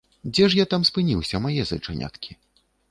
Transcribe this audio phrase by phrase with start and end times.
[0.31, 2.31] Дзе ж я там спыніўся, мае зайчаняткі?